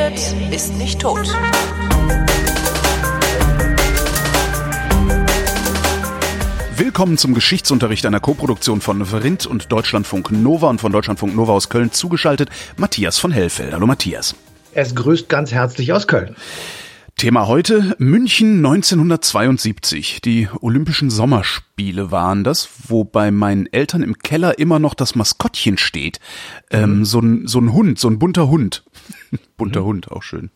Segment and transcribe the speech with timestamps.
[0.00, 1.28] redet, ist nicht tot.
[6.76, 11.68] Willkommen zum Geschichtsunterricht einer Koproduktion von Verindt und Deutschlandfunk Nova und von Deutschlandfunk Nova aus
[11.68, 13.72] Köln zugeschaltet Matthias von Hellfeld.
[13.72, 14.34] Hallo Matthias.
[14.72, 16.36] Es grüßt ganz herzlich aus Köln.
[17.16, 20.22] Thema heute München 1972.
[20.22, 25.76] Die Olympischen Sommerspiele waren das, wo bei meinen Eltern im Keller immer noch das Maskottchen
[25.76, 26.18] steht.
[26.70, 28.84] Ähm, so, ein, so ein Hund, so ein bunter Hund.
[29.56, 29.86] bunter mhm.
[29.86, 30.50] Hund, auch schön.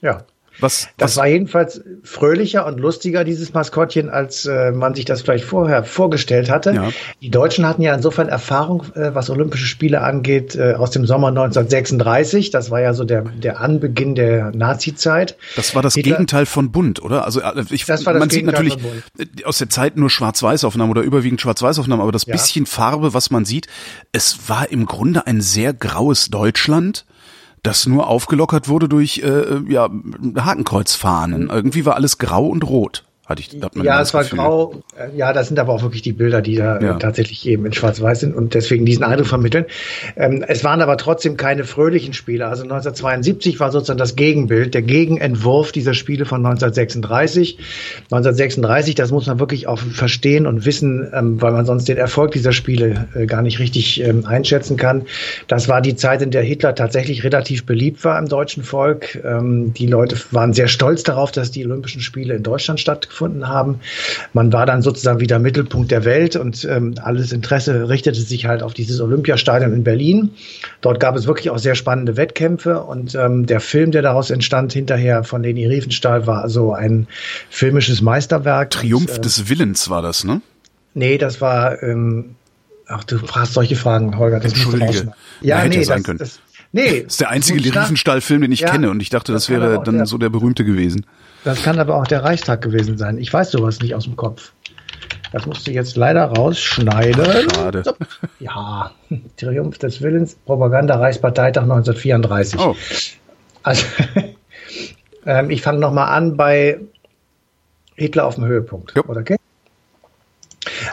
[0.00, 0.24] Ja,
[0.58, 1.16] was, das was?
[1.18, 6.50] war jedenfalls fröhlicher und lustiger, dieses Maskottchen, als äh, man sich das vielleicht vorher vorgestellt
[6.50, 6.72] hatte.
[6.72, 6.88] Ja.
[7.20, 11.28] Die Deutschen hatten ja insofern Erfahrung, äh, was Olympische Spiele angeht, äh, aus dem Sommer
[11.28, 12.50] 1936.
[12.50, 15.36] Das war ja so der, der Anbeginn der Nazi-Zeit.
[15.56, 17.24] Das war das Hitler, Gegenteil von bunt, oder?
[17.24, 20.90] Also äh, ich, das war das man Gegenteil sieht natürlich aus der Zeit nur Schwarz-Weiß-Aufnahmen
[20.90, 22.32] oder überwiegend Schwarz-Weiß-Aufnahmen, aber das ja.
[22.32, 23.66] bisschen Farbe, was man sieht,
[24.12, 27.04] es war im Grunde ein sehr graues Deutschland
[27.62, 29.88] das nur aufgelockert wurde durch äh, ja,
[30.36, 31.48] Hakenkreuzfahnen.
[31.48, 33.05] Irgendwie war alles grau und rot.
[33.26, 34.38] Hatte ich, hat ja, es war Gefühl.
[34.38, 34.82] grau.
[34.96, 36.94] Äh, ja, das sind aber auch wirklich die Bilder, die da ja.
[36.94, 39.64] tatsächlich eben in Schwarz-Weiß sind und deswegen diesen Eindruck vermitteln.
[40.14, 42.46] Ähm, es waren aber trotzdem keine fröhlichen Spiele.
[42.46, 47.58] Also 1972 war sozusagen das Gegenbild, der Gegenentwurf dieser Spiele von 1936.
[48.12, 52.30] 1936, das muss man wirklich auch verstehen und wissen, ähm, weil man sonst den Erfolg
[52.30, 55.02] dieser Spiele äh, gar nicht richtig ähm, einschätzen kann.
[55.48, 59.20] Das war die Zeit, in der Hitler tatsächlich relativ beliebt war im deutschen Volk.
[59.24, 63.48] Ähm, die Leute waren sehr stolz darauf, dass die Olympischen Spiele in Deutschland stattgefunden stattgefunden
[63.48, 63.80] haben.
[64.32, 68.62] Man war dann sozusagen wieder Mittelpunkt der Welt und ähm, alles Interesse richtete sich halt
[68.62, 70.30] auf dieses Olympiastadion in Berlin.
[70.80, 74.72] Dort gab es wirklich auch sehr spannende Wettkämpfe und ähm, der Film, der daraus entstand,
[74.72, 77.06] hinterher von Leni Riefenstahl, war so ein
[77.50, 78.70] filmisches Meisterwerk.
[78.70, 80.42] Triumph und, äh, des Willens war das, ne?
[80.94, 82.36] Nee, das war ähm,
[82.88, 84.38] Ach, du fragst solche Fragen, Holger.
[84.38, 85.12] Das Entschuldige.
[85.40, 86.40] Ja, nee, das, das,
[86.72, 87.02] nee.
[87.02, 89.82] Das ist der einzige Riefenstahl-Film, den ich ja, kenne und ich dachte, das, das wäre
[89.82, 91.06] dann der, so der berühmte gewesen.
[91.44, 93.18] Das kann aber auch der Reichstag gewesen sein.
[93.18, 94.52] Ich weiß sowas nicht aus dem Kopf.
[95.32, 97.50] Das musst du jetzt leider rausschneiden.
[97.50, 97.82] Schade.
[97.84, 97.94] So.
[98.40, 98.92] Ja,
[99.36, 102.60] Triumph des Willens, Propaganda Reichsparteitag 1934.
[102.60, 102.76] Oh.
[103.62, 103.84] Also,
[105.26, 106.80] ähm, ich fange nochmal an bei
[107.96, 108.94] Hitler auf dem Höhepunkt.
[108.96, 109.04] Ja.
[109.04, 109.36] Oder okay?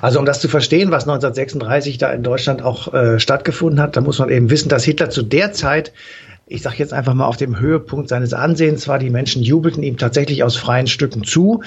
[0.04, 4.02] Also um das zu verstehen, was 1936 da in Deutschland auch äh, stattgefunden hat, da
[4.02, 5.94] muss man eben wissen, dass Hitler zu der Zeit
[6.46, 9.98] ich sage jetzt einfach mal auf dem Höhepunkt seines Ansehens war, die Menschen jubelten ihm
[9.98, 11.64] tatsächlich aus freien Stücken zu.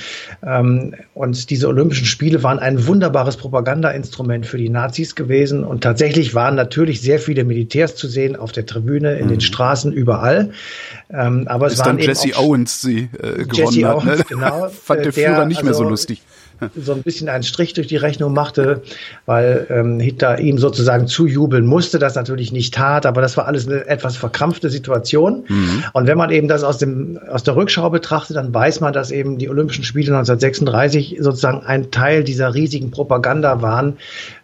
[0.47, 5.65] Ähm, und diese Olympischen Spiele waren ein wunderbares Propagandainstrument für die Nazis gewesen.
[5.65, 9.31] Und tatsächlich waren natürlich sehr viele Militärs zu sehen auf der Tribüne, in mhm.
[9.31, 10.51] den Straßen, überall.
[11.11, 14.05] Ähm, aber es Ist waren dann Jesse Owens sie äh, gewonnen Jesse hat.
[14.05, 14.13] Ne?
[14.13, 16.23] Owens, genau, Fand der, der Führer nicht also, mehr so also lustig
[16.77, 18.83] so ein bisschen einen Strich durch die Rechnung machte,
[19.27, 23.67] weil ähm, Hitler ihm sozusagen zujubeln musste, das natürlich nicht tat, aber das war alles
[23.67, 25.45] eine etwas verkrampfte Situation.
[25.49, 25.85] Mhm.
[25.93, 29.11] Und wenn man eben das aus, dem, aus der Rückschau betrachtet, dann weiß man, dass
[29.11, 33.99] eben die Olympischen Spiele 1936 sozusagen ein Teil dieser riesigen Propaganda waren,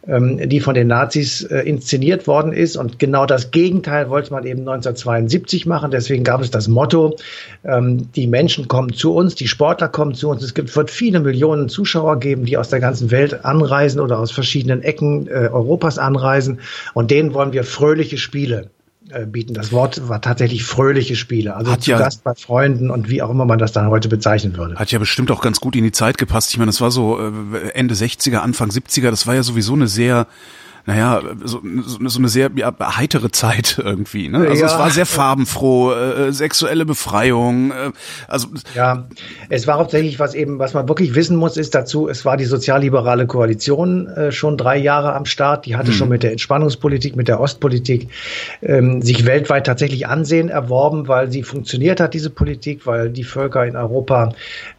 [0.06, 2.76] ähm, die von den Nazis äh, inszeniert worden ist.
[2.76, 5.90] Und genau das Gegenteil wollte man eben 1972 machen.
[5.90, 7.16] Deswegen gab es das Motto,
[7.64, 10.42] ähm, die Menschen kommen zu uns, die Sportler kommen zu uns.
[10.42, 14.32] Es gibt, wird viele Millionen Zuschauer geben, die aus der ganzen Welt anreisen oder aus
[14.32, 16.60] verschiedenen Ecken äh, Europas anreisen.
[16.94, 18.70] Und denen wollen wir fröhliche Spiele
[19.12, 19.54] äh, bieten.
[19.54, 23.22] Das Wort war tatsächlich fröhliche Spiele, also hat zu ja, Gast bei Freunden und wie
[23.22, 24.76] auch immer man das dann heute bezeichnen würde.
[24.76, 26.50] Hat ja bestimmt auch ganz gut in die Zeit gepasst.
[26.50, 29.88] Ich meine, das war so äh, Ende 60er, Anfang 70er, das war ja sowieso eine
[29.88, 30.26] sehr
[30.84, 34.28] naja, so, so eine sehr ja, heitere Zeit irgendwie.
[34.28, 34.38] Ne?
[34.48, 34.66] Also ja.
[34.66, 37.70] es war sehr farbenfroh, äh, sexuelle Befreiung.
[37.70, 37.92] Äh,
[38.26, 39.06] also ja,
[39.48, 42.46] es war hauptsächlich was eben, was man wirklich wissen muss, ist dazu, es war die
[42.46, 45.66] sozialliberale Koalition äh, schon drei Jahre am Start.
[45.66, 45.94] Die hatte hm.
[45.94, 48.08] schon mit der Entspannungspolitik, mit der Ostpolitik
[48.60, 53.64] ähm, sich weltweit tatsächlich Ansehen erworben, weil sie funktioniert hat, diese Politik, weil die Völker
[53.66, 54.34] in Europa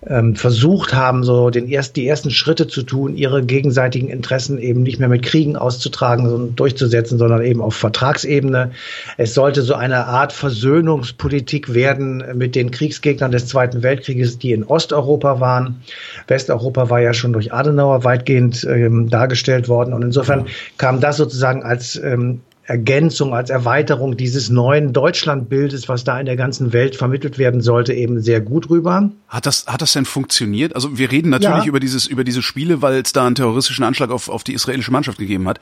[0.06, 4.84] ähm, versucht haben, so den erst, die ersten Schritte zu tun, ihre gegenseitigen Interessen eben
[4.84, 8.72] nicht mehr mit Kriegen auszutragen auszutragen und durchzusetzen, sondern eben auf Vertragsebene.
[9.18, 14.64] Es sollte so eine Art Versöhnungspolitik werden mit den Kriegsgegnern des Zweiten Weltkrieges, die in
[14.64, 15.82] Osteuropa waren.
[16.28, 19.94] Westeuropa war ja schon durch Adenauer weitgehend ähm, dargestellt worden.
[19.94, 20.48] Und insofern
[20.78, 26.38] kam das sozusagen als ähm, Ergänzung, als Erweiterung dieses neuen Deutschlandbildes, was da in der
[26.38, 29.12] ganzen Welt vermittelt werden sollte, eben sehr gut rüber.
[29.28, 30.74] Hat das, hat das denn funktioniert?
[30.76, 31.66] Also wir reden natürlich ja.
[31.66, 34.92] über dieses, über diese Spiele, weil es da einen terroristischen Anschlag auf, auf die israelische
[34.92, 35.60] Mannschaft gegeben hat.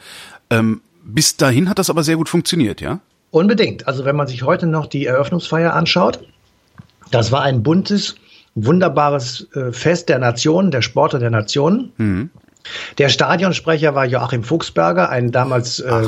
[0.52, 3.00] Ähm, bis dahin hat das aber sehr gut funktioniert, ja?
[3.32, 3.88] Unbedingt.
[3.88, 6.20] Also wenn man sich heute noch die Eröffnungsfeier anschaut,
[7.10, 8.16] das war ein buntes,
[8.54, 11.94] wunderbares äh, Fest der Nationen, der Sportler der Nationen.
[11.98, 12.30] Mhm.
[13.00, 16.04] Der Stadionsprecher war Joachim Fuchsberger, ein damals äh,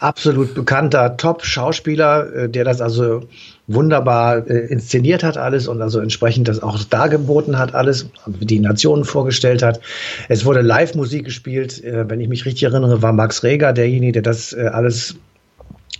[0.00, 3.22] absolut bekannter Top-Schauspieler, äh, der das also
[3.66, 9.04] wunderbar äh, inszeniert hat alles und also entsprechend das auch dargeboten hat alles, die Nationen
[9.04, 9.80] vorgestellt hat.
[10.28, 11.84] Es wurde Live-Musik gespielt.
[11.84, 15.16] Äh, wenn ich mich richtig erinnere, war Max Reger derjenige, der das alles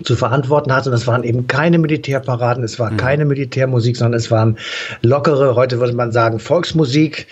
[0.02, 0.88] zu verantworten hatte.
[0.88, 2.97] Und das waren eben keine Militärparaden, es war mhm.
[2.97, 4.56] keine Militärmusik, sondern es waren
[5.02, 7.26] lockere, heute würde man sagen, Volksmusik.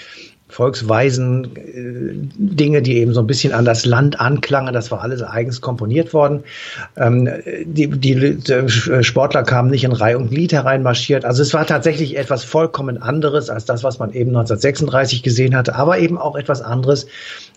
[0.59, 4.75] Volksweisen, äh, Dinge, die eben so ein bisschen an das Land anklangen.
[4.75, 6.43] Das war alles eigens komponiert worden.
[6.97, 7.31] Ähm,
[7.65, 11.25] die, die, die Sportler kamen nicht in Reihe und Glied hereinmarschiert.
[11.25, 15.77] Also es war tatsächlich etwas vollkommen anderes als das, was man eben 1936 gesehen hatte,
[15.77, 17.07] aber eben auch etwas anderes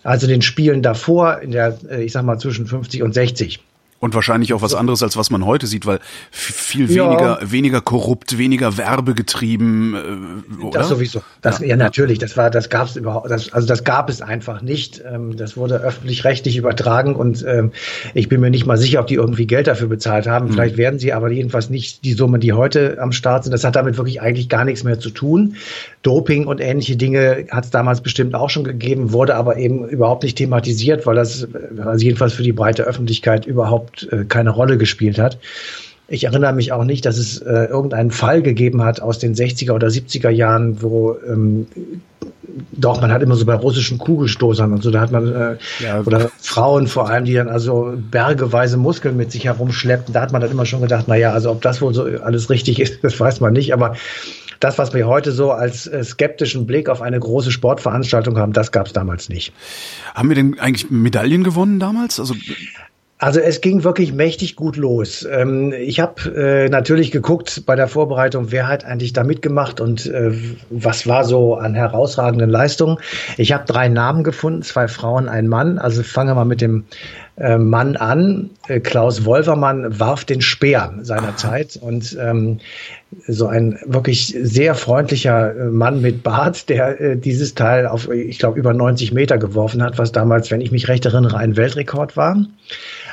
[0.04, 3.58] als in den Spielen davor, in der, äh, ich sag mal, zwischen 50 und 60.
[4.02, 6.00] Und wahrscheinlich auch was anderes, als was man heute sieht, weil
[6.32, 7.52] viel weniger, ja.
[7.52, 10.80] weniger korrupt, weniger werbegetrieben, äh, oder?
[10.80, 11.22] Das sowieso.
[11.40, 11.66] Das, ja.
[11.66, 12.18] ja, natürlich.
[12.18, 15.00] Das war, das gab es überhaupt, das, also das gab es einfach nicht.
[15.08, 17.70] Ähm, das wurde öffentlich-rechtlich übertragen und ähm,
[18.12, 20.48] ich bin mir nicht mal sicher, ob die irgendwie Geld dafür bezahlt haben.
[20.48, 20.52] Mhm.
[20.54, 23.52] Vielleicht werden sie aber jedenfalls nicht die Summen, die heute am Start sind.
[23.52, 25.54] Das hat damit wirklich eigentlich gar nichts mehr zu tun.
[26.02, 30.24] Doping und ähnliche Dinge hat es damals bestimmt auch schon gegeben, wurde aber eben überhaupt
[30.24, 31.46] nicht thematisiert, weil das
[31.78, 35.38] also jedenfalls für die breite Öffentlichkeit überhaupt äh, keine Rolle gespielt hat.
[36.08, 39.72] Ich erinnere mich auch nicht, dass es äh, irgendeinen Fall gegeben hat aus den 60er
[39.72, 41.66] oder 70er Jahren, wo ähm,
[42.72, 46.02] doch, man hat immer so bei russischen Kugelstoßern und so, da hat man, äh, ja.
[46.02, 50.40] oder Frauen vor allem, die dann also bergeweise Muskeln mit sich herumschleppten, da hat man
[50.40, 53.18] dann immer schon gedacht, na ja, also ob das wohl so alles richtig ist, das
[53.18, 53.96] weiß man nicht, aber
[54.60, 58.70] das, was wir heute so als äh, skeptischen Blick auf eine große Sportveranstaltung haben, das
[58.70, 59.52] gab es damals nicht.
[60.14, 62.20] Haben wir denn eigentlich Medaillen gewonnen damals?
[62.20, 62.34] Also
[63.22, 65.24] also es ging wirklich mächtig gut los.
[65.30, 70.06] Ähm, ich habe äh, natürlich geguckt bei der Vorbereitung, wer hat eigentlich da mitgemacht und
[70.06, 70.32] äh,
[70.70, 72.98] was war so an herausragenden Leistungen.
[73.36, 75.78] Ich habe drei Namen gefunden, zwei Frauen, ein Mann.
[75.78, 76.84] Also fangen wir mal mit dem
[77.36, 78.50] äh, Mann an.
[78.68, 82.58] Äh, Klaus Wolvermann warf den Speer seiner Zeit und ähm,
[83.26, 88.38] so ein wirklich sehr freundlicher äh, Mann mit Bart, der äh, dieses Teil auf, ich
[88.38, 92.16] glaube, über 90 Meter geworfen hat, was damals, wenn ich mich recht erinnere, ein Weltrekord
[92.16, 92.36] war.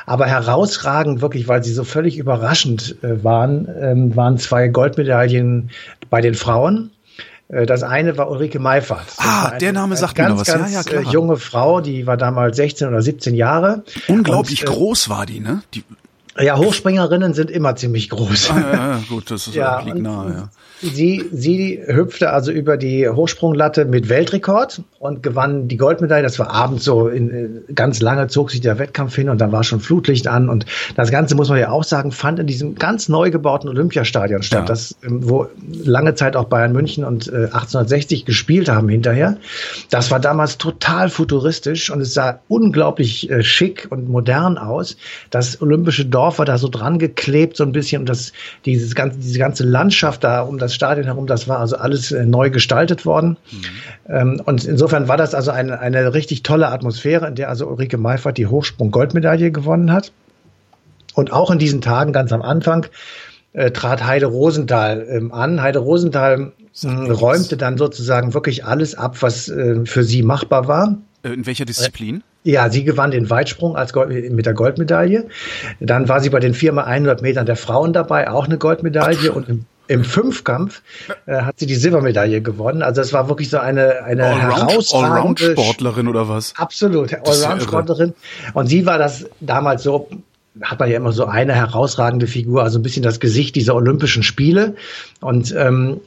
[0.06, 5.70] Aber herausragend, wirklich, weil sie so völlig überraschend äh, waren, ähm, waren zwei Goldmedaillen
[6.08, 6.90] bei den Frauen.
[7.50, 9.06] Äh, das eine war Ulrike Meifert.
[9.18, 10.48] ah, der Name sagt ganz, mir noch was.
[10.48, 11.02] Ganz, ja, ja, klar.
[11.02, 13.84] Äh, junge Frau, die war damals 16 oder 17 Jahre.
[14.08, 15.62] Unglaublich und, äh, groß war die, ne?
[15.74, 15.84] Die
[16.42, 18.50] ja, Hochspringerinnen sind immer ziemlich groß.
[18.50, 20.48] Ah, ja, ja, gut, das ist ja, liegt nahe, ja.
[20.82, 26.22] Sie, sie hüpfte also über die Hochsprunglatte mit Weltrekord und gewann die Goldmedaille.
[26.22, 29.62] Das war abends so, in, ganz lange zog sich der Wettkampf hin und dann war
[29.62, 30.48] schon Flutlicht an.
[30.48, 30.64] Und
[30.96, 34.60] das Ganze, muss man ja auch sagen, fand in diesem ganz neu gebauten Olympiastadion statt,
[34.60, 34.64] ja.
[34.64, 39.36] das, ähm, wo lange Zeit auch Bayern München und äh, 1860 gespielt haben hinterher.
[39.90, 44.96] Das war damals total futuristisch und es sah unglaublich äh, schick und modern aus.
[45.28, 48.32] Das olympische Dorf war da so dran geklebt, so ein bisschen, und das,
[48.64, 52.24] dieses ganze, diese ganze Landschaft da um das Stadion herum, das war also alles äh,
[52.24, 53.36] neu gestaltet worden.
[53.50, 53.64] Mhm.
[54.08, 57.98] Ähm, und insofern war das also eine, eine richtig tolle Atmosphäre, in der also Ulrike
[57.98, 60.12] Meifert die Hochsprung-Goldmedaille gewonnen hat.
[61.14, 62.86] Und auch in diesen Tagen ganz am Anfang
[63.52, 65.60] äh, trat Heide Rosenthal ähm, an.
[65.60, 66.52] Heide Rosenthal
[66.82, 70.98] äh, räumte dann sozusagen wirklich alles ab, was äh, für sie machbar war.
[71.22, 72.22] Äh, in welcher Disziplin?
[72.42, 75.28] Ja, sie gewann den Weitsprung als Gold, mit der Goldmedaille.
[75.78, 79.32] Dann war sie bei den 4x100 Metern der Frauen dabei, auch eine Goldmedaille.
[79.32, 80.82] Und im im Fünfkampf
[81.26, 82.80] äh, hat sie die Silbermedaille gewonnen.
[82.82, 86.54] Also es war wirklich so eine, eine herausragende Allround-Sportlerin oder was?
[86.56, 88.14] Absolut, Allround-Sportlerin.
[88.54, 90.08] Und sie war das damals so,
[90.62, 94.22] hat man ja immer so eine herausragende Figur, also ein bisschen das Gesicht dieser Olympischen
[94.22, 94.76] Spiele.
[95.20, 96.00] Und ähm,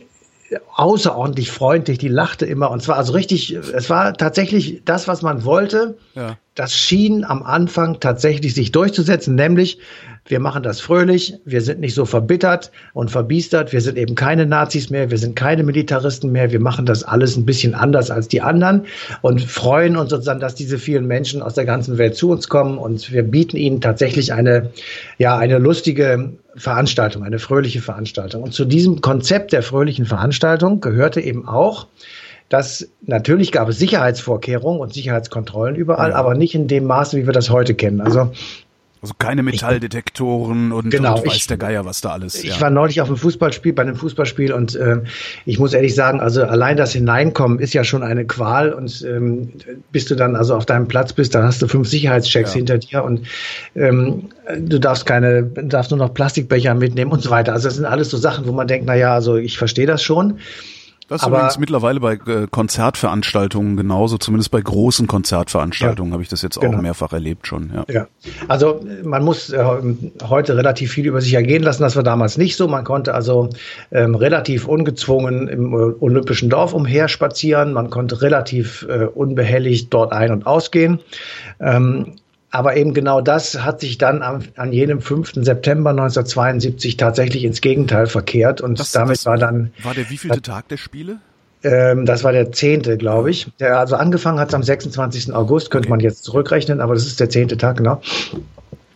[0.75, 5.43] außerordentlich freundlich, die lachte immer und zwar also richtig, es war tatsächlich das, was man
[5.45, 5.97] wollte.
[6.15, 6.38] Ja.
[6.55, 9.79] Das schien am Anfang tatsächlich sich durchzusetzen, nämlich
[10.25, 14.45] wir machen das fröhlich, wir sind nicht so verbittert und verbiestert, wir sind eben keine
[14.45, 18.29] Nazis mehr, wir sind keine Militaristen mehr, wir machen das alles ein bisschen anders als
[18.29, 18.86] die anderen
[19.22, 22.77] und freuen uns sozusagen, dass diese vielen Menschen aus der ganzen Welt zu uns kommen
[22.77, 24.69] und wir bieten ihnen tatsächlich eine,
[25.17, 28.43] ja, eine lustige Veranstaltung, eine fröhliche Veranstaltung.
[28.43, 31.88] Und zu diesem Konzept der fröhlichen Veranstaltung gehörte eben auch,
[32.50, 36.15] dass natürlich gab es Sicherheitsvorkehrungen und Sicherheitskontrollen überall, ja.
[36.15, 38.01] aber nicht in dem Maße, wie wir das heute kennen.
[38.01, 38.31] Also
[39.03, 42.41] also keine Metalldetektoren und, genau, und weiß ich, der Geier, was da alles.
[42.41, 42.62] Ich ja.
[42.62, 45.01] war neulich auf einem Fußballspiel, bei einem Fußballspiel und äh,
[45.45, 49.51] ich muss ehrlich sagen, also allein das Hineinkommen ist ja schon eine Qual und ähm,
[49.91, 52.55] bis du dann also auf deinem Platz bist, dann hast du fünf Sicherheitschecks ja.
[52.59, 53.27] hinter dir und
[53.75, 57.51] ähm, du darfst keine, darfst nur noch Plastikbecher mitnehmen und so weiter.
[57.51, 60.01] Also das sind alles so Sachen, wo man denkt, na ja, also ich verstehe das
[60.01, 60.39] schon.
[61.13, 66.24] Das ist Aber, übrigens mittlerweile bei äh, Konzertveranstaltungen genauso, zumindest bei großen Konzertveranstaltungen ja, habe
[66.24, 66.75] ich das jetzt genau.
[66.75, 67.72] auch mehrfach erlebt schon.
[67.72, 67.86] Ja.
[67.88, 68.08] ja.
[68.48, 69.63] Also man muss äh,
[70.27, 71.84] heute relativ viel über sich ergehen lassen.
[71.84, 72.67] Das war damals nicht so.
[72.67, 73.50] Man konnte also
[73.91, 77.74] ähm, relativ ungezwungen im äh, Olympischen Dorf umherspazieren.
[77.74, 81.00] Man konnte relativ äh, unbehelligt dort ein- und ausgehen.
[81.60, 82.15] Ähm,
[82.53, 85.33] aber eben genau das hat sich dann am, an jenem 5.
[85.38, 89.74] September 1972 tatsächlich ins Gegenteil verkehrt und das, damit das war dann.
[89.81, 91.17] War der wievielte Tag der Spiele?
[91.63, 93.48] Ähm, das war der zehnte, glaube ich.
[93.60, 95.33] Der, also angefangen hat es am 26.
[95.33, 95.93] August, könnte okay.
[95.93, 98.01] man jetzt zurückrechnen, aber das ist der zehnte Tag, genau.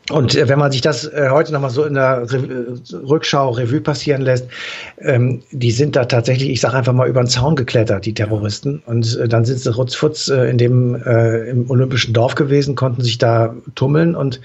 [0.09, 3.49] Und äh, wenn man sich das äh, heute nochmal so in der Re äh, Rückschau
[3.49, 4.47] Revue passieren lässt,
[5.01, 8.81] ähm, die sind da tatsächlich, ich sage einfach mal, über den Zaun geklettert, die Terroristen.
[8.85, 13.01] Und äh, dann sind sie rutzfutz äh, in dem äh, im olympischen Dorf gewesen, konnten
[13.01, 14.39] sich da tummeln und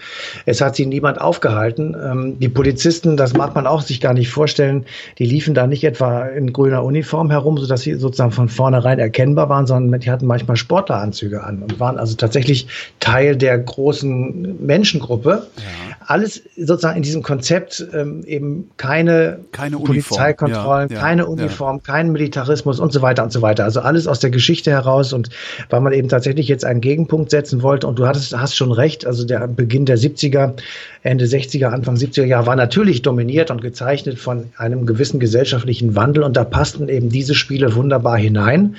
[0.47, 1.95] es hat sie niemand aufgehalten.
[1.95, 4.85] Ähm, die Polizisten, das mag man auch sich gar nicht vorstellen,
[5.19, 9.49] die liefen da nicht etwa in grüner Uniform herum, sodass sie sozusagen von vornherein erkennbar
[9.49, 12.67] waren, sondern die hatten manchmal Sportleranzüge an und waren also tatsächlich
[12.99, 15.97] Teil der großen Menschengruppe ja.
[16.07, 22.11] Alles sozusagen in diesem Konzept ähm, eben keine, keine Polizeikontrollen, ja, ja, keine Uniform, kein
[22.11, 23.65] Militarismus und so weiter und so weiter.
[23.65, 25.29] Also alles aus der Geschichte heraus und
[25.71, 29.07] weil man eben tatsächlich jetzt einen Gegenpunkt setzen wollte und du hattest, hast schon recht,
[29.07, 30.55] also der Beginn der 70er,
[31.03, 36.23] Ende 60er, Anfang 70er Jahre war natürlich dominiert und gezeichnet von einem gewissen gesellschaftlichen Wandel
[36.23, 38.77] und da passten eben diese Spiele wunderbar hinein.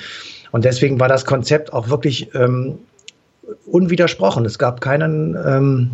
[0.51, 2.77] Und deswegen war das Konzept auch wirklich ähm,
[3.65, 4.45] unwidersprochen.
[4.45, 5.91] Es gab keinen ähm,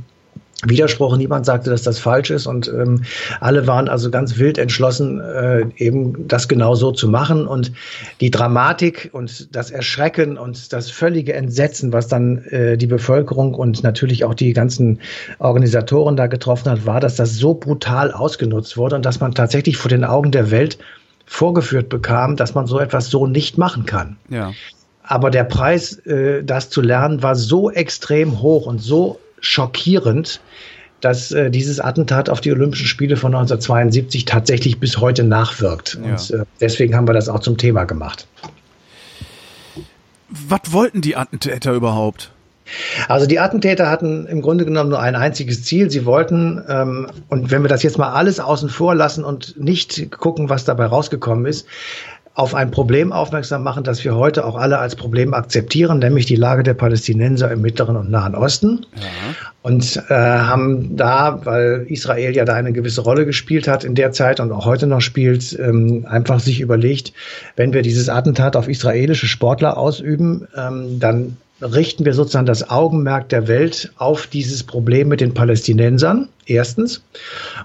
[0.65, 1.15] Widerspruch.
[1.15, 3.03] Niemand sagte, dass das falsch ist und ähm,
[3.39, 7.47] alle waren also ganz wild entschlossen, äh, eben das genau so zu machen.
[7.47, 7.71] Und
[8.19, 13.83] die Dramatik und das Erschrecken und das völlige Entsetzen, was dann äh, die Bevölkerung und
[13.83, 14.99] natürlich auch die ganzen
[15.39, 19.77] Organisatoren da getroffen hat, war, dass das so brutal ausgenutzt wurde und dass man tatsächlich
[19.77, 20.77] vor den Augen der Welt
[21.25, 24.17] vorgeführt bekam, dass man so etwas so nicht machen kann.
[24.29, 24.51] Ja.
[25.03, 30.41] Aber der Preis, äh, das zu lernen, war so extrem hoch und so schockierend,
[31.01, 35.99] dass äh, dieses Attentat auf die Olympischen Spiele von 1972 tatsächlich bis heute nachwirkt.
[36.03, 36.11] Ja.
[36.11, 38.27] Und äh, deswegen haben wir das auch zum Thema gemacht.
[40.29, 42.31] Was wollten die Attentäter überhaupt?
[43.07, 45.89] Also die Attentäter hatten im Grunde genommen nur ein einziges Ziel.
[45.89, 50.11] Sie wollten, ähm, und wenn wir das jetzt mal alles außen vor lassen und nicht
[50.11, 51.67] gucken, was dabei rausgekommen ist,
[52.39, 56.37] auf ein Problem aufmerksam machen, das wir heute auch alle als Problem akzeptieren, nämlich die
[56.37, 58.85] Lage der Palästinenser im Mittleren und Nahen Osten.
[58.95, 59.01] Ja.
[59.61, 64.13] Und äh, haben da, weil Israel ja da eine gewisse Rolle gespielt hat in der
[64.13, 67.11] Zeit und auch heute noch spielt, ähm, einfach sich überlegt,
[67.57, 73.29] wenn wir dieses Attentat auf israelische Sportler ausüben, ähm, dann richten wir sozusagen das Augenmerk
[73.29, 77.03] der Welt auf dieses Problem mit den Palästinensern, erstens.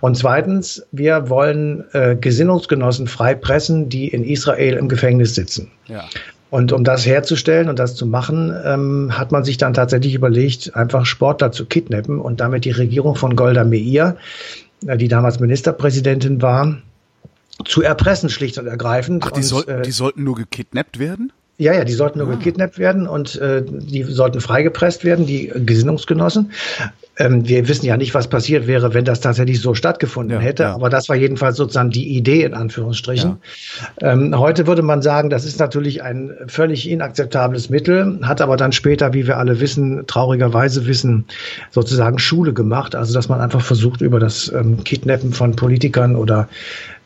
[0.01, 5.71] Und zweitens, wir wollen äh, Gesinnungsgenossen freipressen, die in Israel im Gefängnis sitzen.
[5.87, 6.05] Ja.
[6.51, 10.77] Und um das herzustellen und das zu machen, ähm, hat man sich dann tatsächlich überlegt,
[10.77, 14.17] einfach Sportler zu kidnappen und damit die Regierung von Golda Meir,
[14.87, 16.79] äh, die damals Ministerpräsidentin war,
[17.65, 19.25] zu erpressen, schlicht und ergreifend.
[19.27, 21.33] Ach, die, und, sollten, äh, die sollten nur gekidnappt werden?
[21.57, 22.33] Ja, ja, die sollten nur ah.
[22.33, 26.51] gekidnappt werden und äh, die sollten freigepresst werden, die Gesinnungsgenossen.
[27.17, 30.65] Ähm, wir wissen ja nicht, was passiert wäre, wenn das tatsächlich so stattgefunden ja, hätte,
[30.65, 30.75] ja.
[30.75, 33.37] aber das war jedenfalls sozusagen die Idee in Anführungsstrichen.
[34.01, 34.13] Ja.
[34.13, 38.73] Ähm, heute würde man sagen, das ist natürlich ein völlig inakzeptables Mittel, hat aber dann
[38.73, 41.27] später, wie wir alle wissen, traurigerweise wissen,
[41.71, 46.49] sozusagen Schule gemacht, also dass man einfach versucht, über das ähm, Kidnappen von Politikern oder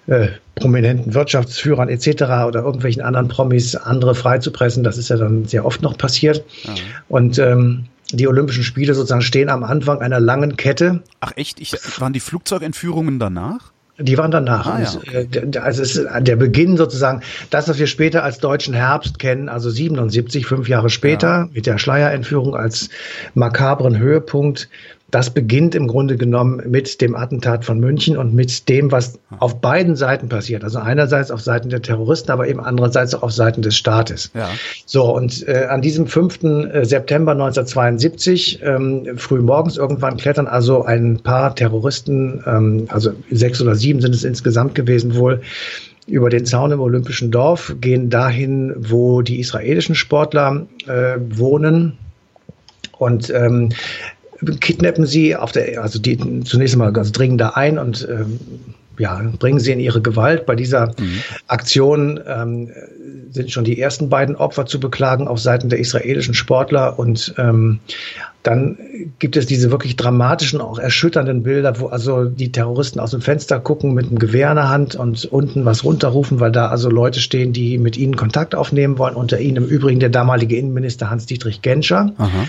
[0.09, 2.09] äh, prominenten Wirtschaftsführern etc.
[2.47, 4.83] oder irgendwelchen anderen Promis andere freizupressen.
[4.83, 6.45] Das ist ja dann sehr oft noch passiert.
[6.67, 6.73] Mhm.
[7.09, 11.03] Und ähm, die Olympischen Spiele sozusagen stehen am Anfang einer langen Kette.
[11.21, 11.61] Ach echt?
[11.61, 13.73] Ich, waren die Flugzeugentführungen danach?
[14.00, 14.67] Die waren danach.
[14.67, 15.29] Ah, ja, okay.
[15.33, 19.49] Äh, also es ist der Beginn sozusagen, das, was wir später als deutschen Herbst kennen,
[19.49, 21.49] also 77, fünf Jahre später, ja.
[21.53, 22.91] mit der Schleierentführung als
[23.35, 24.69] makabren Höhepunkt,
[25.11, 29.61] das beginnt im Grunde genommen mit dem Attentat von München und mit dem, was auf
[29.61, 30.65] beiden Seiten passiert.
[30.65, 34.31] Also einerseits auf Seiten der Terroristen, aber eben andererseits auch auf Seiten des Staates.
[34.35, 34.50] Ja.
[34.85, 36.45] So, und äh, an diesem 5.
[36.45, 43.62] Äh, September 1972, ähm, früh morgens irgendwann, klettern also ein paar Terroristen, ähm, also sechs
[43.62, 45.41] oder sieben sind es insgesamt gewesen wohl,
[46.07, 51.97] über den Zaun im Olympischen Dorf, gehen dahin, wo die israelischen Sportler äh, wohnen.
[52.99, 53.71] Und ähm,
[54.61, 58.38] kidnappen sie auf der, also die zunächst einmal ganz dringend da ein und ähm,
[58.99, 60.47] ja, bringen sie in ihre Gewalt.
[60.47, 61.23] Bei dieser mhm.
[61.47, 62.71] Aktion ähm,
[63.30, 67.80] sind schon die ersten beiden Opfer zu beklagen auf Seiten der israelischen Sportler und ähm,
[68.45, 68.78] dann
[69.18, 73.61] gibt es diese wirklich dramatischen, auch erschütternden Bilder, wo also die Terroristen aus dem Fenster
[73.61, 77.21] gucken mit einem Gewehr in der Hand und unten was runterrufen, weil da also Leute
[77.21, 79.16] stehen, die mit ihnen Kontakt aufnehmen wollen.
[79.16, 82.12] Unter ihnen im Übrigen der damalige Innenminister Hans-Dietrich Genscher.
[82.16, 82.49] Aha.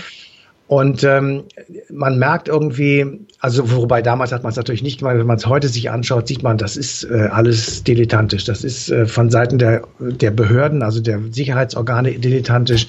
[0.70, 1.42] Und ähm,
[1.90, 5.46] man merkt irgendwie, also wobei damals hat man es natürlich nicht gemacht, wenn man es
[5.46, 8.44] heute sich anschaut, sieht man, das ist äh, alles dilettantisch.
[8.44, 12.86] Das ist äh, von Seiten der, der Behörden, also der Sicherheitsorgane dilettantisch.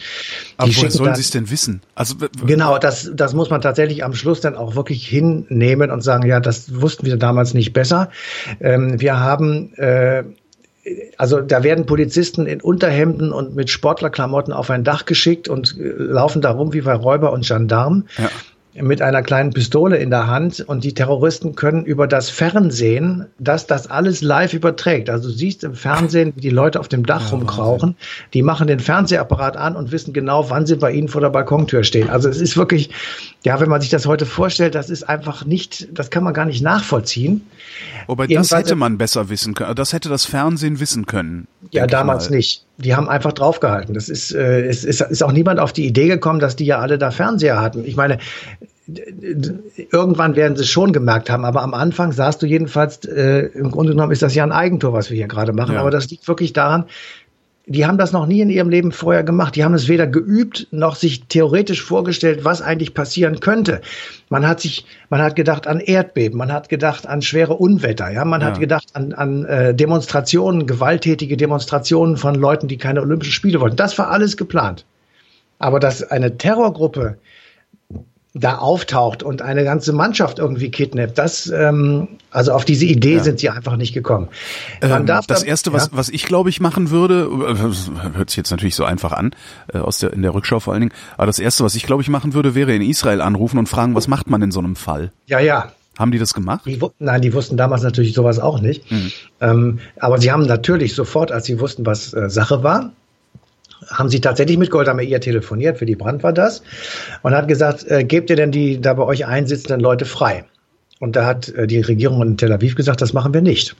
[0.57, 1.81] Aber woher sollen sie es denn wissen?
[1.95, 2.13] Also
[2.45, 6.39] genau, das, das muss man tatsächlich am Schluss dann auch wirklich hinnehmen und sagen, ja,
[6.39, 8.11] das wussten wir damals nicht besser.
[8.59, 10.23] Ähm, wir haben äh,
[11.17, 15.89] also da werden Polizisten in Unterhemden und mit Sportlerklamotten auf ein Dach geschickt und äh,
[15.89, 18.07] laufen da rum wie bei Räuber und Gendarmen.
[18.17, 18.29] Ja
[18.73, 23.67] mit einer kleinen Pistole in der Hand und die Terroristen können über das Fernsehen, dass
[23.67, 25.09] das alles live überträgt.
[25.09, 27.95] Also du siehst im Fernsehen, wie die Leute auf dem Dach ja, rumkrauchen.
[28.33, 31.83] Die machen den Fernsehapparat an und wissen genau, wann sie bei ihnen vor der Balkontür
[31.83, 32.09] stehen.
[32.09, 32.91] Also es ist wirklich,
[33.43, 36.45] ja, wenn man sich das heute vorstellt, das ist einfach nicht, das kann man gar
[36.45, 37.41] nicht nachvollziehen.
[38.07, 39.75] Wobei das hätte man besser wissen können.
[39.75, 41.47] Das hätte das Fernsehen wissen können.
[41.71, 42.65] Ja, damals nicht.
[42.83, 43.93] Die haben einfach draufgehalten.
[43.93, 46.79] Das ist, äh, es ist, ist auch niemand auf die Idee gekommen, dass die ja
[46.79, 47.85] alle da Fernseher hatten.
[47.85, 48.17] Ich meine,
[49.91, 53.71] irgendwann werden sie es schon gemerkt haben, aber am Anfang sahst du jedenfalls, äh, im
[53.71, 55.75] Grunde genommen ist das ja ein Eigentor, was wir hier gerade machen.
[55.75, 55.81] Ja.
[55.81, 56.85] Aber das liegt wirklich daran,
[57.67, 59.55] die haben das noch nie in ihrem Leben vorher gemacht.
[59.55, 63.81] Die haben es weder geübt noch sich theoretisch vorgestellt, was eigentlich passieren könnte.
[64.29, 68.25] Man hat sich, man hat gedacht an Erdbeben, man hat gedacht an schwere Unwetter, ja,
[68.25, 68.47] man ja.
[68.47, 73.75] hat gedacht an, an äh, Demonstrationen, gewalttätige Demonstrationen von Leuten, die keine Olympischen Spiele wollten.
[73.75, 74.85] Das war alles geplant.
[75.59, 77.17] Aber dass eine Terrorgruppe
[78.33, 81.17] da auftaucht und eine ganze Mannschaft irgendwie kidnappt.
[81.17, 83.23] Das, ähm, also auf diese Idee ja.
[83.23, 84.29] sind sie einfach nicht gekommen.
[84.81, 85.89] Man ähm, darf das da, erste, was, ja?
[85.93, 89.31] was ich glaube ich machen würde, äh, hört sich jetzt natürlich so einfach an,
[89.73, 92.03] äh, aus der, in der Rückschau vor allen Dingen, aber das erste, was ich glaube
[92.03, 94.77] ich machen würde, wäre in Israel anrufen und fragen, was macht man in so einem
[94.77, 95.11] Fall?
[95.27, 95.73] Ja, ja.
[95.99, 96.61] Haben die das gemacht?
[96.65, 98.89] Die, nein, die wussten damals natürlich sowas auch nicht.
[98.89, 99.11] Mhm.
[99.41, 102.93] Ähm, aber sie haben natürlich sofort, als sie wussten, was äh, Sache war,
[103.89, 106.61] haben sie tatsächlich mit Golda Meir telefoniert, für die Brand war das,
[107.23, 110.45] und hat gesagt, äh, gebt ihr denn die da bei euch einsitzenden Leute frei?
[110.99, 113.75] Und da hat äh, die Regierung in Tel Aviv gesagt, das machen wir nicht.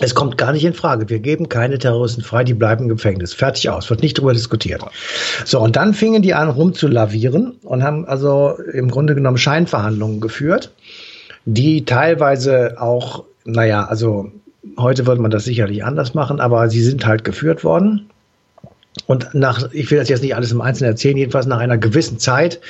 [0.00, 1.08] Es kommt gar nicht in Frage.
[1.08, 3.32] Wir geben keine Terroristen frei, die bleiben im Gefängnis.
[3.32, 4.82] Fertig aus, wird nicht darüber diskutiert.
[5.44, 10.72] So, und dann fingen die an rumzulavieren und haben also im Grunde genommen Scheinverhandlungen geführt,
[11.44, 14.32] die teilweise auch, naja, also
[14.78, 18.10] heute würde man das sicherlich anders machen, aber sie sind halt geführt worden.
[19.06, 22.18] Und nach, ich will das jetzt nicht alles im Einzelnen erzählen, jedenfalls nach einer gewissen
[22.18, 22.60] Zeit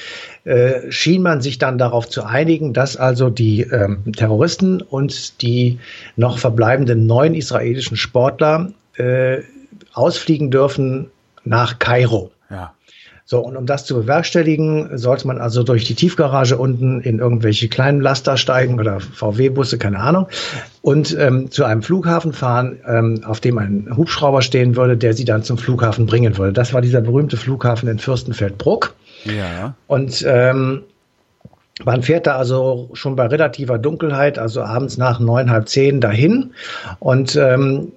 [0.44, 5.78] äh, schien man sich dann darauf zu einigen, dass also die ähm, Terroristen und die
[6.16, 9.38] noch verbleibenden neun israelischen Sportler äh,
[9.92, 11.10] ausfliegen dürfen
[11.44, 12.30] nach Kairo.
[13.26, 17.68] So, und um das zu bewerkstelligen, sollte man also durch die Tiefgarage unten in irgendwelche
[17.68, 20.26] kleinen Laster steigen oder VW-Busse, keine Ahnung,
[20.82, 25.24] und ähm, zu einem Flughafen fahren, ähm, auf dem ein Hubschrauber stehen würde, der sie
[25.24, 26.52] dann zum Flughafen bringen würde.
[26.52, 28.94] Das war dieser berühmte Flughafen in Fürstenfeldbruck.
[29.24, 29.74] Ja.
[29.86, 30.82] Und ähm,
[31.82, 36.52] man fährt da also schon bei relativer Dunkelheit, also abends nach neun, halb zehn dahin.
[37.00, 37.92] Und ähm,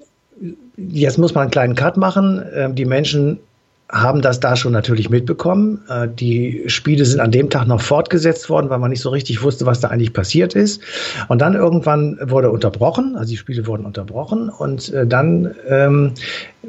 [0.78, 2.44] jetzt muss man einen kleinen Cut machen.
[2.56, 3.40] Ähm, die Menschen
[3.90, 5.82] haben das da schon natürlich mitbekommen.
[5.90, 9.44] Äh, die Spiele sind an dem Tag noch fortgesetzt worden, weil man nicht so richtig
[9.44, 10.82] wusste, was da eigentlich passiert ist.
[11.30, 16.14] Und dann irgendwann wurde unterbrochen, also die Spiele wurden unterbrochen und äh, dann ähm,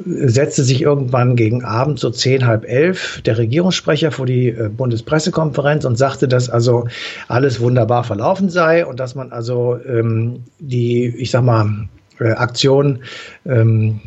[0.05, 5.83] setzte sich irgendwann gegen Abend so zehn, halb elf der Regierungssprecher vor die äh, Bundespressekonferenz
[5.83, 6.87] und sagte, dass also
[7.27, 12.99] alles wunderbar verlaufen sei und dass man also ähm, die, ich sag mal, äh, Aktion
[13.45, 13.99] ähm,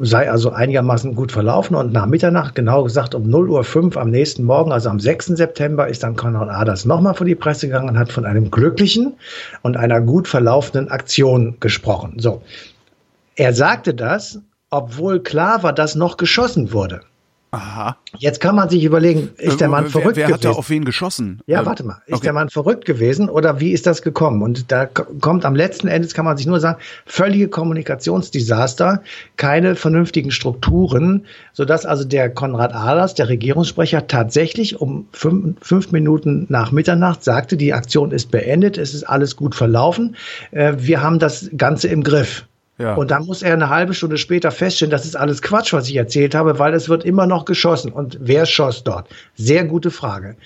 [0.00, 4.44] sei also einigermaßen gut verlaufen und nach Mitternacht, genau gesagt um 0.05 Uhr am nächsten
[4.44, 5.26] Morgen, also am 6.
[5.26, 9.14] September, ist dann Konrad Aders nochmal vor die Presse gegangen und hat von einem glücklichen
[9.62, 12.14] und einer gut verlaufenden Aktion gesprochen.
[12.18, 12.42] So.
[13.36, 17.00] Er sagte das, obwohl klar war, dass noch geschossen wurde.
[17.52, 17.96] Aha.
[18.16, 20.42] Jetzt kann man sich überlegen, ist der Mann wer, verrückt wer gewesen?
[20.42, 21.40] Wer hat da auf wen geschossen?
[21.46, 22.00] Ja, warte mal.
[22.06, 22.26] Ist okay.
[22.26, 24.42] der Mann verrückt gewesen oder wie ist das gekommen?
[24.42, 29.02] Und da kommt am letzten Endes, kann man sich nur sagen, völlige Kommunikationsdesaster,
[29.36, 36.46] keine vernünftigen Strukturen, sodass also der Konrad Ahlers, der Regierungssprecher, tatsächlich um fünf, fünf Minuten
[36.48, 40.14] nach Mitternacht sagte, die Aktion ist beendet, es ist alles gut verlaufen,
[40.52, 42.44] äh, wir haben das Ganze im Griff.
[42.80, 42.94] Ja.
[42.94, 45.96] Und dann muss er eine halbe Stunde später feststellen, das ist alles Quatsch, was ich
[45.96, 47.92] erzählt habe, weil es wird immer noch geschossen.
[47.92, 49.08] Und wer schoss dort?
[49.36, 50.36] Sehr gute Frage.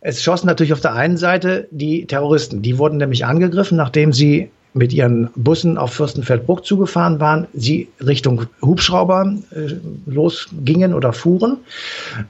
[0.00, 2.62] Es schossen natürlich auf der einen Seite die Terroristen.
[2.62, 8.46] Die wurden nämlich angegriffen, nachdem sie mit ihren Bussen auf Fürstenfeldbruck zugefahren waren, sie Richtung
[8.62, 9.74] Hubschrauber äh,
[10.06, 11.58] losgingen oder fuhren.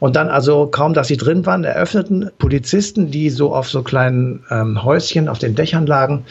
[0.01, 4.45] Und dann also kaum, dass sie drin waren, eröffneten Polizisten, die so auf so kleinen
[4.51, 6.25] ähm, Häuschen auf den Dächern lagen,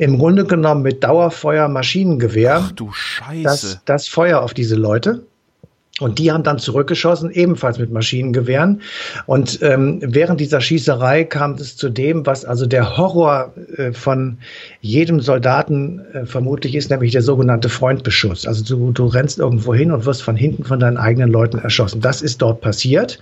[0.00, 2.62] im Grunde genommen mit Dauerfeuer Maschinengewehr.
[2.64, 3.42] Ach du Scheiße.
[3.42, 5.24] Das, das Feuer auf diese Leute.
[6.00, 8.80] Und die haben dann zurückgeschossen, ebenfalls mit Maschinengewehren.
[9.26, 14.38] Und ähm, während dieser Schießerei kam es zu dem, was also der Horror äh, von
[14.80, 18.46] jedem Soldaten äh, vermutlich ist, nämlich der sogenannte Freundbeschuss.
[18.46, 22.00] Also du, du rennst irgendwo hin und wirst von hinten von deinen eigenen Leuten erschossen.
[22.00, 23.18] Das ist dort passiert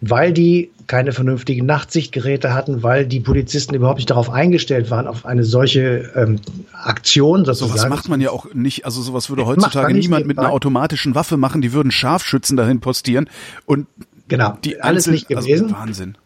[0.00, 5.24] weil die keine vernünftigen Nachtsichtgeräte hatten, weil die Polizisten überhaupt nicht darauf eingestellt waren, auf
[5.24, 6.40] eine solche ähm,
[6.72, 7.78] Aktion sozusagen.
[7.78, 11.36] Sowas macht man ja auch nicht, also sowas würde heutzutage niemand mit einer automatischen Waffe
[11.36, 13.28] machen, die würden Scharfschützen dahin postieren
[13.66, 13.86] und
[14.28, 15.64] genau, die alles Einzel nicht gewesen.
[15.66, 16.16] Also Wahnsinn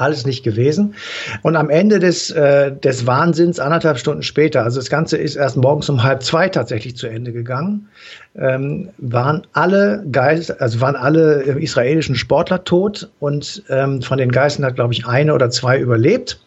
[0.00, 0.94] alles nicht gewesen.
[1.42, 5.56] Und am Ende des, äh, des Wahnsinns, anderthalb Stunden später, also das Ganze ist erst
[5.56, 7.88] morgens um halb zwei tatsächlich zu Ende gegangen,
[8.36, 14.64] ähm, waren alle Geist, also waren alle israelischen Sportler tot und ähm, von den Geistern
[14.64, 16.40] hat, glaube ich, eine oder zwei überlebt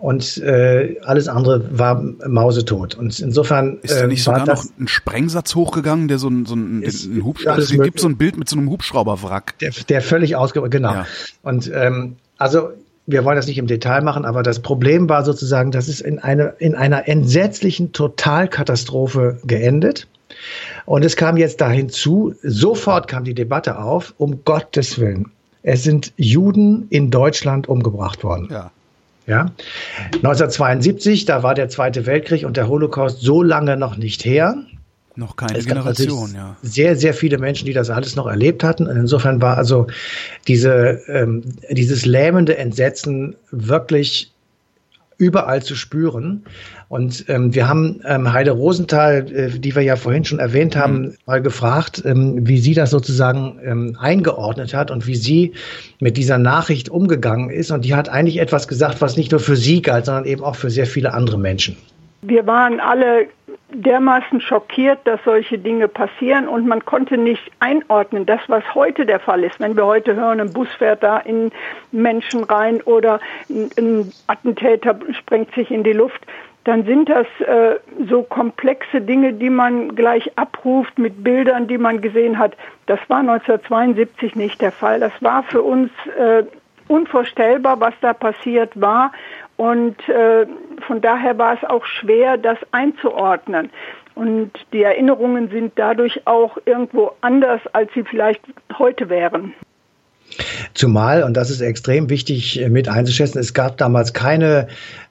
[0.00, 2.94] und äh, alles andere war mausetot.
[2.94, 6.54] Und insofern ist da nicht äh, sogar noch ein Sprengsatz hochgegangen, der so ein, so
[6.54, 7.58] ein, ein Hubschrauber.
[7.58, 9.58] Es gibt so ein Bild mit so einem Hubschrauberwrack.
[9.58, 10.92] Der, der völlig ausge genau.
[10.92, 11.06] Ja.
[11.42, 12.70] Und ähm, also
[13.10, 16.18] wir wollen das nicht im Detail machen, aber das Problem war sozusagen, dass es in,
[16.18, 20.06] eine, in einer entsetzlichen Totalkatastrophe geendet.
[20.86, 25.30] Und es kam jetzt da hinzu, sofort kam die Debatte auf, um Gottes Willen.
[25.62, 28.48] Es sind Juden in Deutschland umgebracht worden.
[28.50, 28.70] Ja.
[29.26, 29.52] Ja.
[30.14, 34.56] 1972, da war der Zweite Weltkrieg und der Holocaust so lange noch nicht her.
[35.20, 36.56] Noch keine es Generation, ja.
[36.62, 38.86] Sehr, sehr viele Menschen, die das alles noch erlebt hatten.
[38.86, 39.86] Und insofern war also
[40.48, 44.32] diese, ähm, dieses lähmende Entsetzen wirklich
[45.18, 46.44] überall zu spüren.
[46.88, 51.02] Und ähm, wir haben ähm, Heide Rosenthal, äh, die wir ja vorhin schon erwähnt haben,
[51.02, 51.14] mhm.
[51.26, 55.52] mal gefragt, ähm, wie sie das sozusagen ähm, eingeordnet hat und wie sie
[55.98, 57.70] mit dieser Nachricht umgegangen ist.
[57.70, 60.56] Und die hat eigentlich etwas gesagt, was nicht nur für sie galt, sondern eben auch
[60.56, 61.76] für sehr viele andere Menschen.
[62.22, 63.28] Wir waren alle
[63.72, 69.20] dermaßen schockiert, dass solche Dinge passieren und man konnte nicht einordnen, das was heute der
[69.20, 69.58] Fall ist.
[69.58, 71.50] Wenn wir heute hören, ein Bus fährt da in
[71.92, 76.26] Menschen rein oder ein Attentäter sprengt sich in die Luft,
[76.64, 77.76] dann sind das äh,
[78.08, 82.54] so komplexe Dinge, die man gleich abruft mit Bildern, die man gesehen hat.
[82.86, 85.00] Das war 1972 nicht der Fall.
[85.00, 86.44] Das war für uns äh,
[86.90, 89.12] unvorstellbar, was da passiert war.
[89.60, 90.46] Und äh,
[90.86, 93.68] von daher war es auch schwer, das einzuordnen.
[94.14, 98.40] Und die Erinnerungen sind dadurch auch irgendwo anders, als sie vielleicht
[98.78, 99.52] heute wären.
[100.74, 104.68] Zumal, und das ist extrem wichtig äh, mit einzuschätzen, es gab damals keine,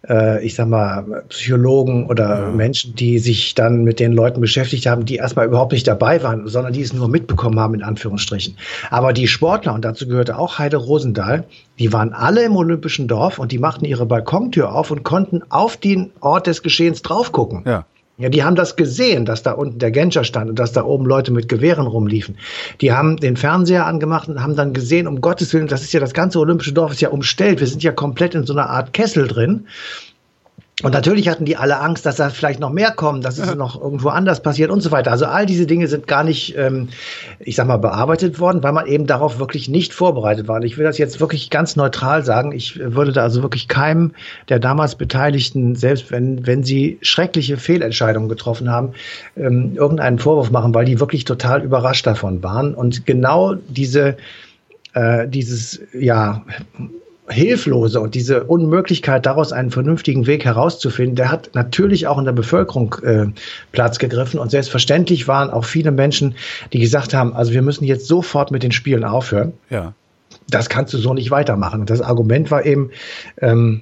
[0.08, 2.52] äh, ich sag mal, Psychologen oder ja.
[2.52, 6.48] Menschen, die sich dann mit den Leuten beschäftigt haben, die erstmal überhaupt nicht dabei waren,
[6.48, 8.58] sondern die es nur mitbekommen haben, in Anführungsstrichen.
[8.90, 11.46] Aber die Sportler, und dazu gehörte auch Heide Rosendahl,
[11.78, 15.78] die waren alle im Olympischen Dorf und die machten ihre Balkontür auf und konnten auf
[15.78, 17.64] den Ort des Geschehens drauf gucken.
[17.66, 17.86] Ja.
[18.20, 21.06] Ja, die haben das gesehen, dass da unten der Genscher stand und dass da oben
[21.06, 22.38] Leute mit Gewehren rumliefen.
[22.82, 26.02] Die haben den Fernseher angemacht und haben dann gesehen, um Gottes Willen, das ist ja
[26.02, 27.62] das ganze olympische Dorf ist ja umstellt.
[27.62, 29.68] Wir sind ja komplett in so einer Art Kessel drin.
[30.82, 33.82] Und natürlich hatten die alle Angst, dass da vielleicht noch mehr kommen, dass es noch
[33.82, 35.12] irgendwo anders passiert und so weiter.
[35.12, 36.88] Also all diese Dinge sind gar nicht, ähm,
[37.40, 40.56] ich sag mal, bearbeitet worden, weil man eben darauf wirklich nicht vorbereitet war.
[40.56, 42.54] Und ich will das jetzt wirklich ganz neutral sagen.
[42.54, 44.14] Ich würde da also wirklich keinem
[44.48, 48.94] der damals Beteiligten, selbst wenn, wenn sie schreckliche Fehlentscheidungen getroffen haben,
[49.36, 52.74] ähm, irgendeinen Vorwurf machen, weil die wirklich total überrascht davon waren.
[52.74, 54.16] Und genau diese,
[54.94, 56.46] äh, dieses, ja,
[57.30, 62.32] Hilflose und diese Unmöglichkeit, daraus einen vernünftigen Weg herauszufinden, der hat natürlich auch in der
[62.32, 63.28] Bevölkerung äh,
[63.72, 64.40] Platz gegriffen.
[64.40, 66.36] Und selbstverständlich waren auch viele Menschen,
[66.74, 69.54] die gesagt haben, also wir müssen jetzt sofort mit den Spielen aufhören.
[69.70, 69.94] Ja.
[70.50, 71.82] Das kannst du so nicht weitermachen.
[71.82, 72.92] Und das Argument war eben,
[73.42, 73.82] ähm,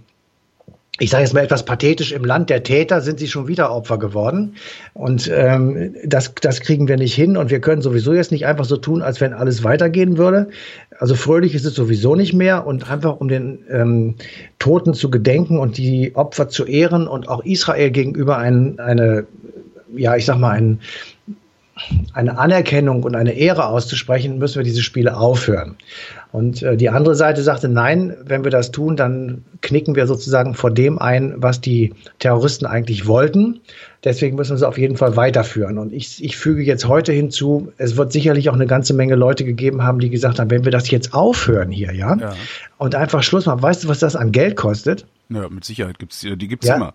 [0.99, 3.99] ich sage jetzt mal etwas pathetisch, im Land der Täter sind sie schon wieder Opfer
[3.99, 4.55] geworden.
[4.93, 7.38] Und ähm, das, das kriegen wir nicht hin.
[7.38, 10.49] Und wir können sowieso jetzt nicht einfach so tun, als wenn alles weitergehen würde.
[10.97, 12.65] Also fröhlich ist es sowieso nicht mehr.
[12.65, 14.15] Und einfach um den ähm,
[14.57, 19.27] Toten zu gedenken und die Opfer zu ehren und auch Israel gegenüber ein, eine,
[19.95, 20.79] ja, ich sag mal, ein,
[22.13, 25.75] eine Anerkennung und eine Ehre auszusprechen, müssen wir diese Spiele aufhören.
[26.31, 30.53] Und äh, die andere Seite sagte, nein, wenn wir das tun, dann knicken wir sozusagen
[30.53, 33.61] vor dem ein, was die Terroristen eigentlich wollten.
[34.03, 35.77] Deswegen müssen wir es auf jeden Fall weiterführen.
[35.77, 39.45] Und ich, ich füge jetzt heute hinzu, es wird sicherlich auch eine ganze Menge Leute
[39.45, 42.35] gegeben haben, die gesagt haben, wenn wir das jetzt aufhören hier, ja, ja.
[42.77, 45.05] und einfach Schluss machen, weißt du, was das an Geld kostet?
[45.29, 46.75] Ja, mit Sicherheit gibt's die gibt's ja?
[46.75, 46.93] immer.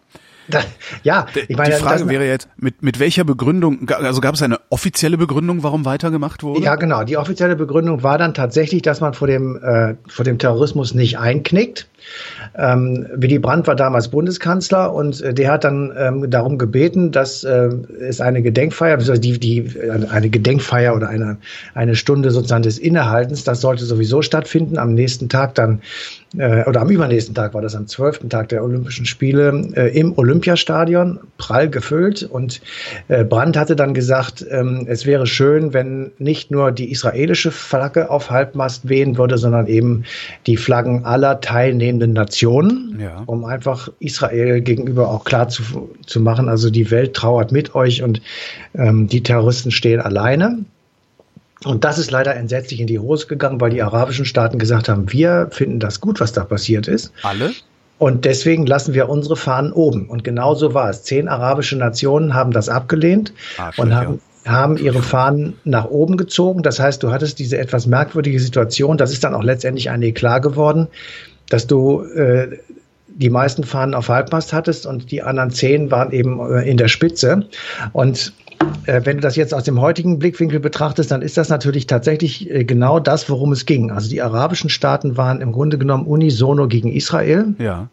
[0.48, 0.60] Da,
[1.02, 4.58] ja, ich meine, die Frage wäre jetzt, mit, mit welcher Begründung, also gab es eine
[4.70, 6.62] offizielle Begründung, warum weitergemacht wurde?
[6.62, 7.04] Ja, genau.
[7.04, 11.18] Die offizielle Begründung war dann tatsächlich, dass man vor dem, äh, vor dem Terrorismus nicht
[11.18, 11.88] einknickt.
[12.56, 17.44] Ähm, Willy Brandt war damals Bundeskanzler und äh, der hat dann ähm, darum gebeten, dass
[17.44, 19.70] äh, es eine Gedenkfeier, die, die,
[20.10, 21.38] eine Gedenkfeier oder eine,
[21.74, 24.78] eine Stunde sozusagen des Innehaltens, das sollte sowieso stattfinden.
[24.78, 25.80] Am nächsten Tag dann,
[26.36, 30.16] äh, oder am übernächsten Tag war das am zwölften Tag der Olympischen Spiele äh, im
[30.18, 32.22] Olympiastadion, prall gefüllt.
[32.22, 32.60] Und
[33.08, 38.10] äh, Brandt hatte dann gesagt, ähm, es wäre schön, wenn nicht nur die israelische Flagge
[38.10, 40.04] auf Halbmast wehen würde, sondern eben
[40.46, 43.22] die Flaggen aller teilnehmenden teilnehmenden Nationen, ja.
[43.26, 48.02] um einfach Israel gegenüber auch klar zu, zu machen, also die Welt trauert mit euch
[48.02, 48.20] und
[48.74, 50.58] ähm, die Terroristen stehen alleine.
[51.64, 55.12] Und das ist leider entsetzlich in die Hose gegangen, weil die arabischen Staaten gesagt haben,
[55.12, 57.12] wir finden das gut, was da passiert ist.
[57.22, 57.52] Alle?
[57.98, 60.08] Und deswegen lassen wir unsere Fahnen oben.
[60.08, 61.04] Und genau so war es.
[61.04, 66.64] Zehn arabische Nationen haben das abgelehnt Arschlich, und haben, haben ihre Fahnen nach oben gezogen.
[66.64, 68.96] Das heißt, du hattest diese etwas merkwürdige Situation.
[68.96, 70.88] Das ist dann auch letztendlich ein Eklat geworden
[71.52, 72.58] dass du äh,
[73.08, 76.88] die meisten Fahnen auf Halbmast hattest und die anderen zehn waren eben äh, in der
[76.88, 77.46] Spitze.
[77.92, 78.32] Und
[78.86, 82.50] äh, wenn du das jetzt aus dem heutigen Blickwinkel betrachtest, dann ist das natürlich tatsächlich
[82.50, 83.90] äh, genau das, worum es ging.
[83.90, 87.54] Also die arabischen Staaten waren im Grunde genommen unisono gegen Israel.
[87.58, 87.88] Ja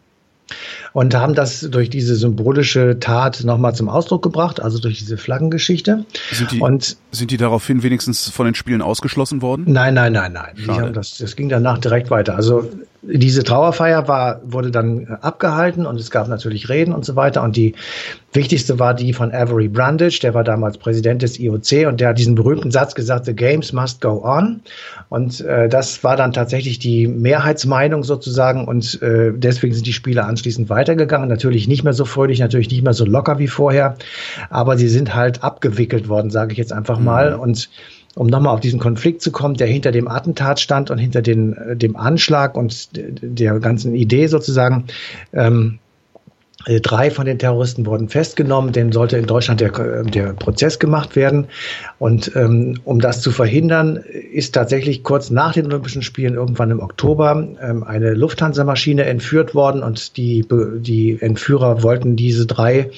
[0.92, 6.04] und haben das durch diese symbolische Tat nochmal zum Ausdruck gebracht, also durch diese Flaggengeschichte.
[6.32, 9.64] Sind die, und, sind die daraufhin wenigstens von den Spielen ausgeschlossen worden?
[9.68, 10.92] Nein, nein, nein, nein.
[10.92, 12.34] Das, das ging danach direkt weiter.
[12.34, 12.68] Also
[13.02, 17.42] diese Trauerfeier war, wurde dann abgehalten und es gab natürlich Reden und so weiter.
[17.42, 17.74] Und die
[18.32, 22.18] wichtigste war die von Avery Brundage, der war damals Präsident des IOC und der hat
[22.18, 24.60] diesen berühmten Satz gesagt, The Games must go on.
[25.08, 30.24] Und äh, das war dann tatsächlich die Mehrheitsmeinung sozusagen und äh, deswegen sind die Spiele
[30.24, 31.28] anschließend weitergegangen.
[31.28, 33.96] Natürlich nicht mehr so fröhlich, natürlich nicht mehr so locker wie vorher,
[34.50, 37.36] aber sie sind halt abgewickelt worden, sage ich jetzt einfach mal.
[37.36, 37.40] Mhm.
[37.40, 37.70] Und
[38.14, 41.54] um nochmal auf diesen Konflikt zu kommen, der hinter dem Attentat stand und hinter den,
[41.54, 44.86] äh, dem Anschlag und der ganzen Idee sozusagen.
[45.32, 45.78] Ähm,
[46.66, 50.78] äh, Drei von den Terroristen wurden festgenommen, denen sollte in Deutschland der, äh, der Prozess
[50.78, 51.46] gemacht werden.
[51.98, 56.80] Und ähm, um das zu verhindern, ist tatsächlich kurz nach den Olympischen Spielen, irgendwann im
[56.80, 60.44] Oktober, ähm, eine Lufthansa-Maschine entführt worden und die,
[60.78, 62.90] die Entführer wollten diese drei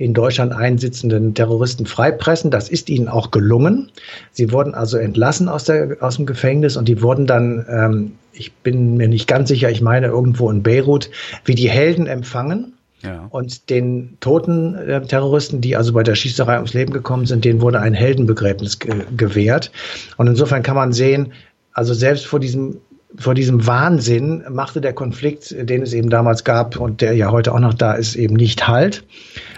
[0.00, 2.50] in Deutschland einsitzenden Terroristen freipressen.
[2.50, 3.92] Das ist ihnen auch gelungen.
[4.32, 8.50] Sie wurden also entlassen aus, der, aus dem Gefängnis und die wurden dann, ähm, ich
[8.54, 11.10] bin mir nicht ganz sicher, ich meine irgendwo in Beirut,
[11.44, 12.72] wie die Helden empfangen.
[13.02, 13.26] Ja.
[13.28, 17.60] Und den toten äh, Terroristen, die also bei der Schießerei ums Leben gekommen sind, denen
[17.60, 19.70] wurde ein Heldenbegräbnis ge gewährt.
[20.16, 21.34] Und insofern kann man sehen,
[21.74, 22.78] also selbst vor diesem
[23.16, 27.52] vor diesem Wahnsinn machte der Konflikt, den es eben damals gab und der ja heute
[27.52, 29.04] auch noch da ist, eben nicht halt.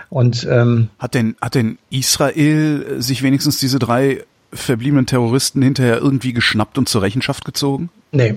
[0.09, 6.33] Und ähm, hat denn hat denn Israel sich wenigstens diese drei verbliebenen Terroristen hinterher irgendwie
[6.33, 7.91] geschnappt und zur Rechenschaft gezogen?
[8.11, 8.35] Nee.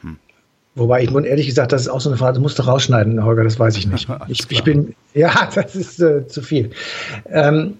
[0.00, 0.16] Hm.
[0.74, 3.44] Wobei ich ehrlich gesagt, das ist auch so eine Frage, das musst du rausschneiden, Holger,
[3.44, 4.08] das weiß ich nicht.
[4.28, 6.70] ich, ich, bin, ja, das ist äh, zu viel.
[7.26, 7.74] Ähm,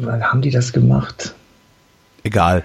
[0.00, 1.34] haben die das gemacht?
[2.24, 2.64] Egal.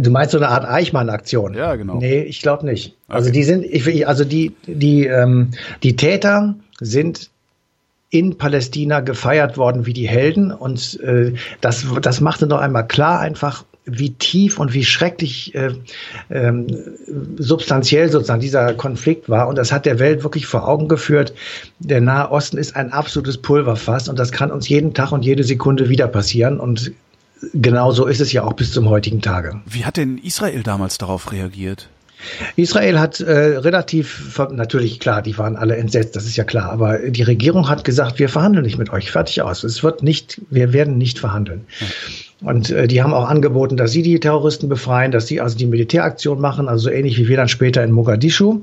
[0.00, 1.54] Du meinst so eine Art Eichmann-Aktion?
[1.54, 1.96] Ja, genau.
[1.96, 2.96] Nee, ich glaube nicht.
[3.08, 3.16] Also okay.
[3.16, 5.50] Also die sind, ich, also die, die, ähm,
[5.82, 7.30] die Täter sind
[8.10, 10.50] in Palästina gefeiert worden wie die Helden.
[10.52, 15.70] Und äh, das, das machte noch einmal klar einfach, wie tief und wie schrecklich äh,
[16.30, 16.66] ähm,
[17.38, 19.48] substanziell sozusagen dieser Konflikt war.
[19.48, 21.32] Und das hat der Welt wirklich vor Augen geführt.
[21.78, 25.42] Der Nahe Osten ist ein absolutes Pulverfass und das kann uns jeden Tag und jede
[25.42, 26.60] Sekunde wieder passieren.
[26.60, 26.92] Und
[27.52, 29.60] genau so ist es ja auch bis zum heutigen Tage.
[29.66, 31.88] Wie hat denn Israel damals darauf reagiert?
[32.56, 36.98] Israel hat äh, relativ, natürlich klar, die waren alle entsetzt, das ist ja klar, aber
[36.98, 39.62] die Regierung hat gesagt, wir verhandeln nicht mit euch, fertig aus.
[39.62, 41.66] Es wird nicht, wir werden nicht verhandeln.
[41.78, 41.86] Hm.
[42.40, 45.66] Und äh, die haben auch angeboten, dass sie die Terroristen befreien, dass sie also die
[45.66, 48.60] Militäraktion machen, also so ähnlich wie wir dann später in Mogadischu.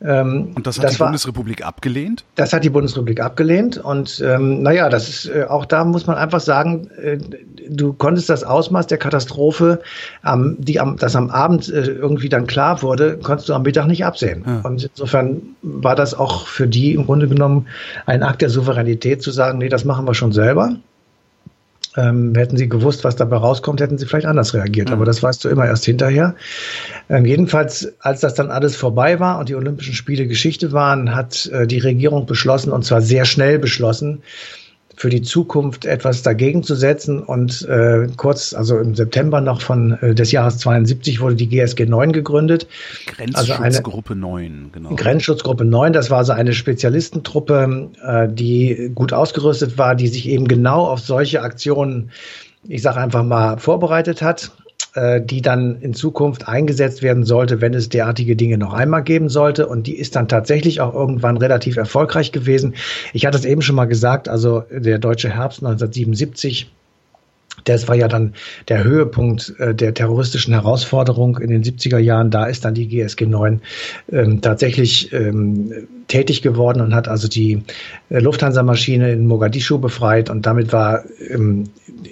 [0.00, 2.24] Ähm, und das hat das die war, Bundesrepublik abgelehnt?
[2.36, 3.76] Das hat die Bundesrepublik abgelehnt.
[3.76, 7.18] Und ähm, naja, das ist äh, auch da muss man einfach sagen, äh,
[7.68, 9.80] du konntest das Ausmaß der Katastrophe,
[10.26, 13.88] ähm, die am, das am Abend äh, irgendwie dann klar wurde, konntest du am Mittag
[13.88, 14.42] nicht absehen.
[14.46, 14.60] Ja.
[14.60, 17.66] Und insofern war das auch für die im Grunde genommen
[18.06, 20.76] ein Akt der Souveränität zu sagen, nee, das machen wir schon selber.
[21.96, 24.88] Ähm, hätten sie gewusst, was dabei rauskommt, hätten sie vielleicht anders reagiert.
[24.88, 24.94] Mhm.
[24.94, 26.34] Aber das weißt du immer erst hinterher.
[27.08, 31.46] Ähm, jedenfalls, als das dann alles vorbei war und die Olympischen Spiele Geschichte waren, hat
[31.46, 34.22] äh, die Regierung beschlossen, und zwar sehr schnell beschlossen,
[34.98, 37.22] für die Zukunft etwas dagegen zu setzen.
[37.22, 41.86] Und äh, kurz, also im September noch von äh, des Jahres 72 wurde die GSG
[41.86, 42.66] 9 gegründet.
[43.06, 44.94] Grenzschutzgruppe also 9, genau.
[44.96, 50.48] Grenzschutzgruppe 9, das war so eine Spezialistentruppe, äh, die gut ausgerüstet war, die sich eben
[50.48, 52.10] genau auf solche Aktionen,
[52.66, 54.50] ich sage einfach mal, vorbereitet hat
[54.96, 59.66] die dann in Zukunft eingesetzt werden sollte, wenn es derartige Dinge noch einmal geben sollte.
[59.66, 62.74] Und die ist dann tatsächlich auch irgendwann relativ erfolgreich gewesen.
[63.12, 66.70] Ich hatte es eben schon mal gesagt, also der deutsche Herbst 1977
[67.64, 68.34] das war ja dann
[68.68, 72.30] der Höhepunkt äh, der terroristischen Herausforderung in den 70er Jahren.
[72.30, 73.60] Da ist dann die GSG 9
[74.12, 77.62] ähm, tatsächlich ähm, tätig geworden und hat also die
[78.08, 81.64] äh, Lufthansa-Maschine in Mogadischu befreit und damit war, ähm,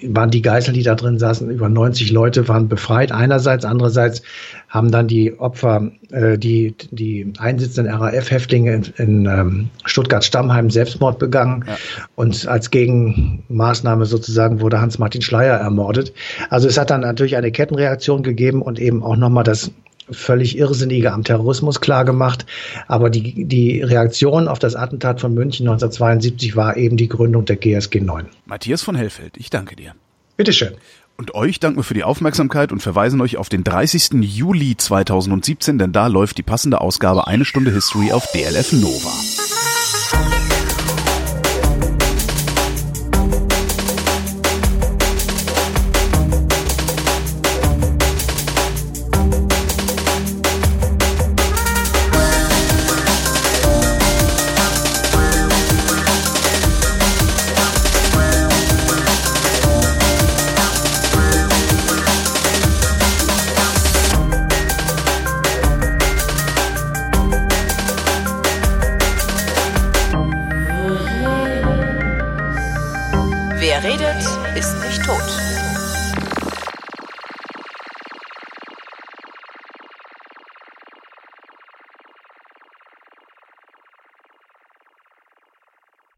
[0.02, 4.22] waren die Geiseln, die da drin saßen, über 90 Leute waren befreit einerseits, andererseits
[4.68, 11.64] haben dann die Opfer, äh, die, die einsitzenden RAF-Häftlinge in, in ähm, Stuttgart-Stammheim Selbstmord begangen
[11.66, 11.76] ja.
[12.16, 16.12] und als Gegenmaßnahme sozusagen wurde Hans-Martin Schleier ermordet.
[16.50, 19.70] Also es hat dann natürlich eine Kettenreaktion gegeben und eben auch nochmal das
[20.10, 22.46] völlig Irrsinnige am Terrorismus klargemacht.
[22.86, 27.56] Aber die, die Reaktion auf das Attentat von München 1972 war eben die Gründung der
[27.56, 28.26] GSG 9.
[28.46, 29.94] Matthias von Hellfeld, ich danke dir.
[30.36, 30.74] Bitteschön.
[31.16, 34.20] Und euch danken wir für die Aufmerksamkeit und verweisen euch auf den 30.
[34.20, 39.55] Juli 2017, denn da läuft die passende Ausgabe Eine Stunde History auf DLF Nova.